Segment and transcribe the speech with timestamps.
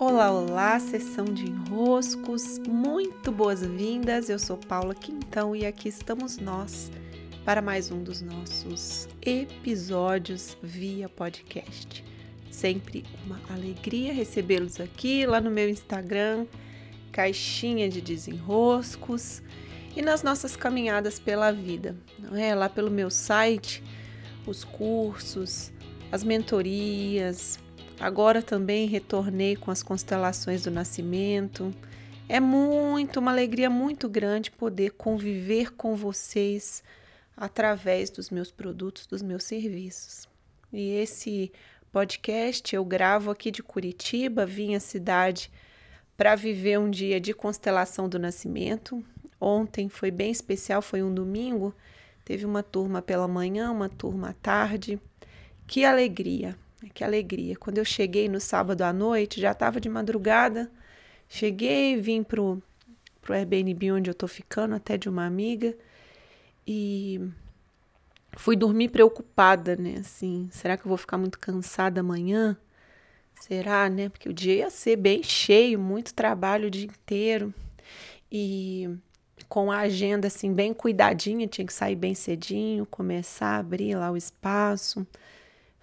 [0.00, 4.30] Olá, olá, sessão de enroscos, muito boas-vindas.
[4.30, 6.90] Eu sou Paula Quintão e aqui estamos nós
[7.44, 12.02] para mais um dos nossos episódios via podcast.
[12.50, 16.46] Sempre uma alegria recebê-los aqui lá no meu Instagram,
[17.12, 19.42] caixinha de desenroscos
[19.94, 22.54] e nas nossas caminhadas pela vida, não é?
[22.54, 23.84] Lá pelo meu site,
[24.46, 25.70] os cursos,
[26.10, 27.58] as mentorias,
[28.00, 31.74] Agora também retornei com as constelações do nascimento.
[32.26, 36.82] É muito, uma alegria muito grande poder conviver com vocês
[37.36, 40.26] através dos meus produtos, dos meus serviços.
[40.72, 41.52] E esse
[41.92, 45.50] podcast eu gravo aqui de Curitiba, vim à cidade
[46.16, 49.04] para viver um dia de constelação do nascimento.
[49.38, 51.74] Ontem foi bem especial, foi um domingo.
[52.24, 54.98] Teve uma turma pela manhã, uma turma à tarde.
[55.66, 56.56] Que alegria!
[56.88, 57.56] Que alegria.
[57.56, 60.70] Quando eu cheguei no sábado à noite, já estava de madrugada.
[61.28, 62.62] Cheguei, vim pro,
[63.20, 65.76] pro Airbnb onde eu tô ficando, até de uma amiga.
[66.66, 67.20] E
[68.36, 69.98] fui dormir preocupada, né?
[70.00, 72.56] Assim, será que eu vou ficar muito cansada amanhã?
[73.34, 74.08] Será, né?
[74.08, 77.52] Porque o dia ia ser bem cheio, muito trabalho o dia inteiro.
[78.32, 78.88] E
[79.48, 84.10] com a agenda assim bem cuidadinha, tinha que sair bem cedinho, começar a abrir lá
[84.10, 85.06] o espaço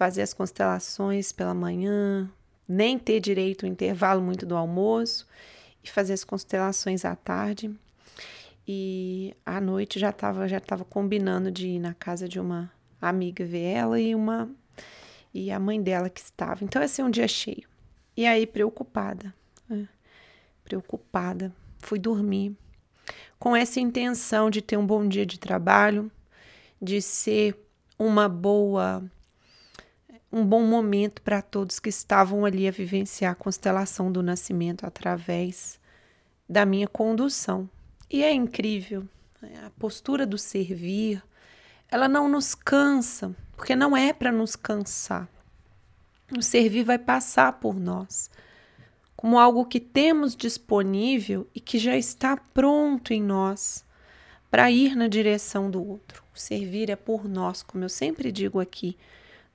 [0.00, 2.26] fazer as constelações pela manhã,
[2.66, 5.26] nem ter direito ao intervalo muito do almoço
[5.84, 7.70] e fazer as constelações à tarde.
[8.66, 13.44] E à noite já estava já tava combinando de ir na casa de uma amiga
[13.44, 14.50] ver ela e uma
[15.34, 16.64] e a mãe dela que estava.
[16.64, 17.68] Então ia ser um dia cheio.
[18.16, 19.34] E aí preocupada,
[19.68, 19.86] né?
[20.64, 22.56] preocupada, fui dormir
[23.38, 26.10] com essa intenção de ter um bom dia de trabalho,
[26.80, 27.54] de ser
[27.98, 29.04] uma boa
[30.32, 35.80] um bom momento para todos que estavam ali a vivenciar a constelação do nascimento através
[36.48, 37.68] da minha condução.
[38.08, 39.06] E é incrível,
[39.42, 39.62] né?
[39.66, 41.22] a postura do servir,
[41.90, 45.28] ela não nos cansa, porque não é para nos cansar.
[46.36, 48.30] O servir vai passar por nós
[49.20, 53.84] como algo que temos disponível e que já está pronto em nós
[54.50, 56.24] para ir na direção do outro.
[56.34, 58.96] O servir é por nós, como eu sempre digo aqui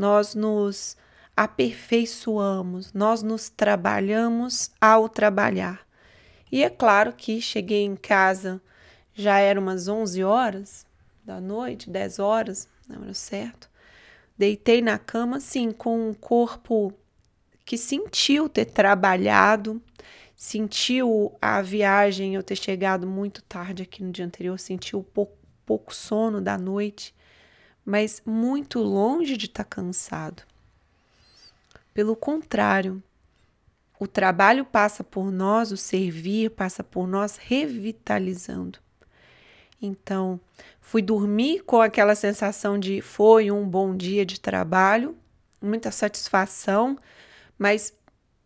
[0.00, 0.96] nós nos
[1.36, 5.86] aperfeiçoamos, nós nos trabalhamos ao trabalhar.
[6.50, 8.62] E é claro que cheguei em casa,
[9.12, 10.86] já era umas 11 horas
[11.22, 13.68] da noite, 10 horas, não era certo.
[14.38, 16.94] Deitei na cama, sim, com um corpo
[17.66, 19.82] que sentiu ter trabalhado,
[20.34, 25.94] sentiu a viagem, eu ter chegado muito tarde aqui no dia anterior, sentiu pouco, pouco
[25.94, 27.14] sono da noite
[27.84, 30.42] mas muito longe de estar tá cansado.
[31.92, 33.02] Pelo contrário,
[33.98, 38.78] o trabalho passa por nós, o servir passa por nós revitalizando.
[39.82, 40.40] Então,
[40.80, 45.16] fui dormir com aquela sensação de foi um bom dia de trabalho,
[45.60, 46.98] muita satisfação,
[47.58, 47.92] mas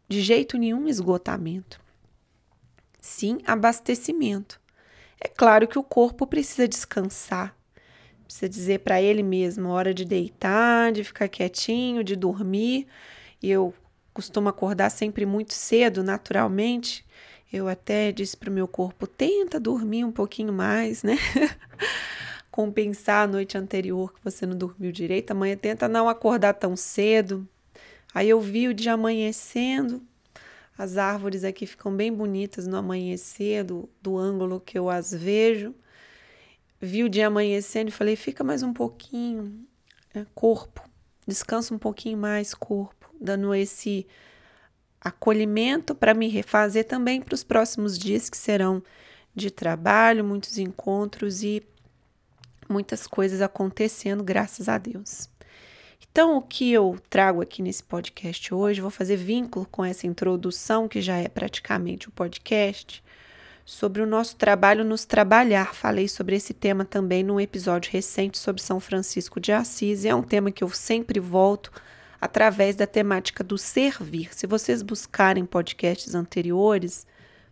[0.08, 1.80] de jeito nenhum esgotamento.
[3.00, 4.60] Sim, abastecimento.
[5.20, 7.56] É claro que o corpo precisa descansar,
[8.34, 12.88] Precisa dizer para ele mesmo, hora de deitar, de ficar quietinho, de dormir.
[13.40, 13.72] E eu
[14.12, 17.06] costumo acordar sempre muito cedo, naturalmente.
[17.52, 21.16] Eu até disse para o meu corpo: tenta dormir um pouquinho mais, né?
[22.50, 25.30] Compensar a noite anterior que você não dormiu direito.
[25.30, 27.46] Amanhã tenta não acordar tão cedo.
[28.12, 30.02] Aí eu vi o dia amanhecendo.
[30.76, 35.72] As árvores aqui ficam bem bonitas no amanhecer, do, do ângulo que eu as vejo
[36.84, 39.66] vi o dia amanhecendo e falei: fica mais um pouquinho,
[40.14, 40.82] é, corpo,
[41.26, 44.06] descansa um pouquinho mais, corpo, dando esse
[45.00, 48.82] acolhimento para me refazer também para os próximos dias que serão
[49.34, 51.62] de trabalho, muitos encontros e
[52.68, 55.28] muitas coisas acontecendo, graças a Deus.
[56.10, 60.88] Então, o que eu trago aqui nesse podcast hoje, vou fazer vínculo com essa introdução,
[60.88, 63.02] que já é praticamente o podcast,
[63.64, 65.74] sobre o nosso trabalho nos trabalhar.
[65.74, 70.14] Falei sobre esse tema também num episódio recente sobre São Francisco de Assis, e é
[70.14, 71.72] um tema que eu sempre volto
[72.20, 74.34] através da temática do servir.
[74.34, 77.06] Se vocês buscarem podcasts anteriores,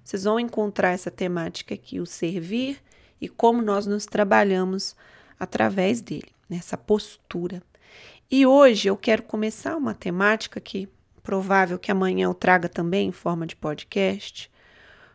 [0.05, 2.79] vocês vão encontrar essa temática aqui, o servir
[3.21, 4.97] e como nós nos trabalhamos
[5.39, 7.63] através dele, nessa postura.
[8.31, 10.89] E hoje eu quero começar uma temática que
[11.23, 14.51] provável que amanhã eu traga também em forma de podcast,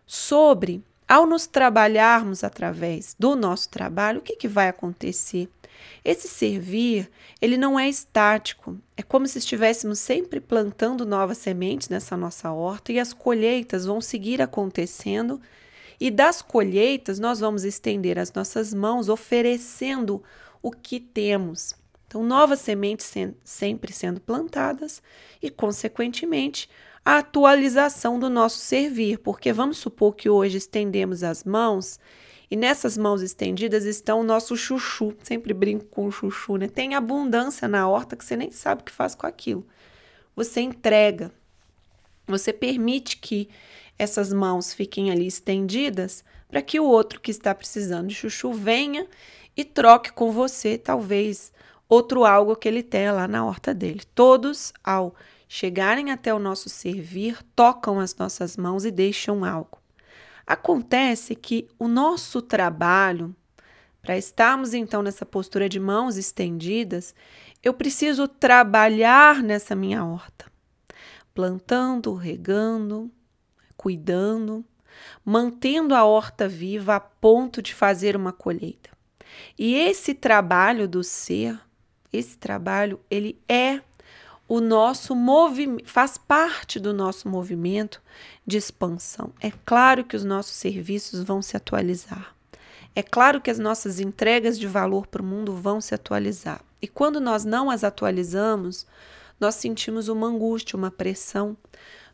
[0.08, 5.50] sobre ao nos trabalharmos através do nosso trabalho, o que, que vai acontecer?
[6.04, 7.10] Esse servir,
[7.42, 8.78] ele não é estático.
[8.96, 14.02] É como se estivéssemos sempre plantando novas sementes nessa nossa horta e as colheitas vão
[14.02, 15.40] seguir acontecendo.
[16.00, 20.24] E das colheitas, nós vamos estender as nossas mãos oferecendo
[20.62, 21.74] o que temos.
[22.08, 23.14] Então, novas sementes
[23.44, 25.02] sempre sendo plantadas
[25.42, 26.70] e, consequentemente,
[27.08, 31.98] a atualização do nosso servir, porque vamos supor que hoje estendemos as mãos
[32.52, 35.16] e nessas mãos estendidas estão o nosso chuchu.
[35.24, 36.68] Sempre brinco com o chuchu, né?
[36.68, 39.66] Tem abundância na horta que você nem sabe o que faz com aquilo.
[40.36, 41.32] Você entrega,
[42.28, 43.48] você permite que
[43.98, 49.08] essas mãos fiquem ali estendidas para que o outro que está precisando de chuchu venha
[49.56, 51.54] e troque com você, talvez,
[51.88, 54.02] outro algo que ele tenha lá na horta dele.
[54.14, 55.16] Todos, ao
[55.48, 59.80] chegarem até o nosso servir, tocam as nossas mãos e deixam algo.
[60.46, 63.36] Acontece que o nosso trabalho,
[64.02, 67.14] para estarmos então nessa postura de mãos estendidas,
[67.62, 70.46] eu preciso trabalhar nessa minha horta,
[71.34, 73.12] plantando, regando,
[73.76, 74.64] cuidando,
[75.24, 78.90] mantendo a horta viva a ponto de fazer uma colheita.
[79.58, 81.60] E esse trabalho do ser,
[82.12, 83.82] esse trabalho, ele é
[84.48, 88.02] o nosso movimento, faz parte do nosso movimento
[88.46, 89.34] de expansão.
[89.42, 92.34] É claro que os nossos serviços vão se atualizar.
[92.96, 96.62] É claro que as nossas entregas de valor para o mundo vão se atualizar.
[96.82, 98.88] E quando nós não as atualizamos,
[99.40, 101.56] nós sentimos uma angústia, uma pressão,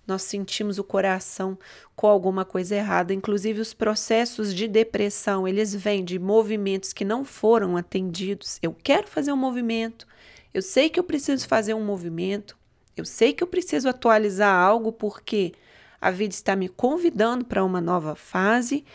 [0.05, 1.57] nós sentimos o coração
[1.95, 3.13] com alguma coisa errada.
[3.13, 8.59] Inclusive, os processos de depressão, eles vêm de movimentos que não foram atendidos.
[8.61, 10.05] Eu quero fazer um movimento,
[10.53, 12.57] eu sei que eu preciso fazer um movimento,
[12.95, 15.53] eu sei que eu preciso atualizar algo porque
[15.99, 18.85] a vida está me convidando para uma nova fase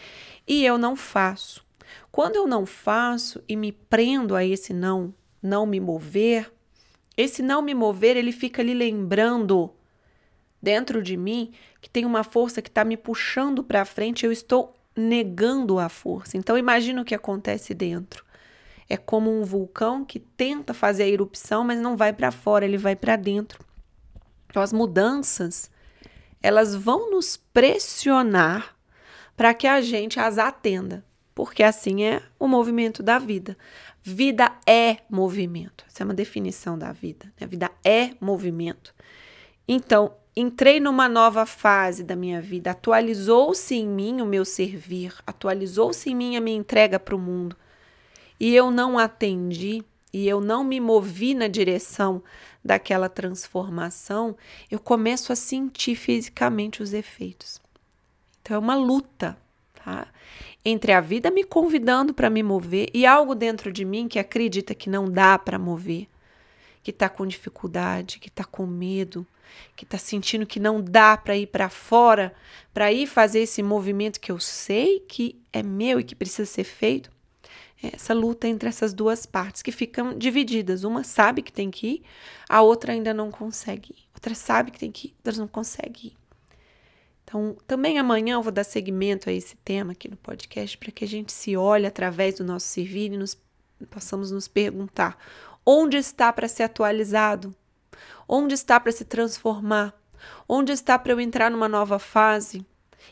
[0.46, 1.66] e eu não faço.
[2.12, 5.12] Quando eu não faço e me prendo a esse não,
[5.42, 6.52] não me mover,
[7.16, 9.72] esse não me mover, ele fica ali lembrando
[10.62, 14.74] dentro de mim que tem uma força que está me puxando para frente, eu estou
[14.94, 16.36] negando a força.
[16.36, 18.24] Então imagina o que acontece dentro.
[18.88, 22.78] É como um vulcão que tenta fazer a erupção, mas não vai para fora, ele
[22.78, 23.62] vai para dentro.
[24.48, 25.70] Então, as mudanças,
[26.42, 28.74] elas vão nos pressionar
[29.36, 31.04] para que a gente as atenda,
[31.34, 33.56] porque assim é o movimento da vida.
[34.02, 35.84] Vida é movimento.
[35.86, 37.26] Essa é uma definição da vida.
[37.38, 37.44] Né?
[37.44, 38.94] A vida é movimento.
[39.66, 46.08] Então, entrei numa nova fase da minha vida, atualizou-se em mim o meu servir, atualizou-se
[46.08, 47.54] em mim a minha entrega para o mundo
[48.38, 52.22] e eu não atendi e eu não me movi na direção
[52.64, 54.36] daquela transformação,
[54.70, 57.60] eu começo a sentir fisicamente os efeitos.
[58.42, 59.38] Então é uma luta,
[59.74, 60.08] tá?
[60.64, 64.74] Entre a vida me convidando para me mover e algo dentro de mim que acredita
[64.74, 66.08] que não dá para mover,
[66.82, 69.26] que está com dificuldade, que está com medo,
[69.76, 72.34] que está sentindo que não dá para ir para fora,
[72.72, 76.64] para ir fazer esse movimento que eu sei que é meu e que precisa ser
[76.64, 77.10] feito
[77.82, 80.84] essa luta entre essas duas partes que ficam divididas.
[80.84, 82.02] Uma sabe que tem que ir,
[82.48, 84.08] a outra ainda não consegue ir.
[84.14, 86.16] Outra sabe que tem que ir, outra não consegue ir.
[87.24, 91.04] Então, também amanhã eu vou dar seguimento a esse tema aqui no podcast para que
[91.04, 93.38] a gente se olhe através do nosso servir e nos,
[93.90, 95.18] possamos nos perguntar
[95.64, 97.54] onde está para ser atualizado,
[98.26, 99.92] onde está para se transformar,
[100.48, 102.64] onde está para eu entrar numa nova fase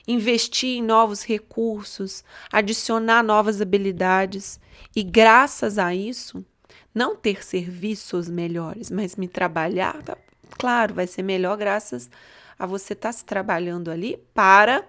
[0.07, 4.61] investir em novos recursos, adicionar novas habilidades
[4.95, 6.45] e, graças a isso,
[6.95, 10.17] não ter serviços melhores, mas me trabalhar, tá,
[10.51, 12.11] claro, vai ser melhor graças
[12.59, 14.87] a você estar tá se trabalhando ali para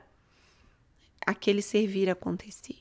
[1.25, 2.77] aquele servir acontecer.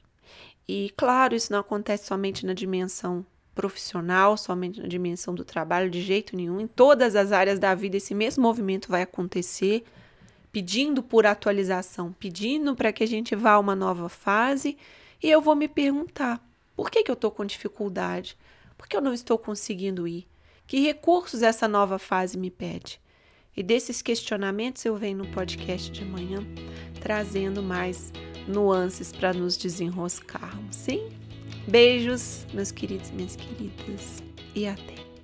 [0.68, 6.02] E claro, isso não acontece somente na dimensão profissional, somente na dimensão do trabalho, de
[6.02, 6.60] jeito nenhum.
[6.60, 9.84] Em todas as áreas da vida, esse mesmo movimento vai acontecer
[10.56, 14.78] pedindo por atualização, pedindo para que a gente vá a uma nova fase,
[15.22, 16.42] e eu vou me perguntar:
[16.74, 18.38] por que, que eu estou com dificuldade?
[18.74, 20.26] Por que eu não estou conseguindo ir?
[20.66, 22.98] Que recursos essa nova fase me pede?
[23.54, 26.38] E desses questionamentos eu venho no podcast de amanhã
[27.02, 28.10] trazendo mais
[28.48, 31.06] nuances para nos desenroscarmos, sim?
[31.68, 34.22] Beijos, meus queridos e minhas queridas,
[34.54, 35.15] e até!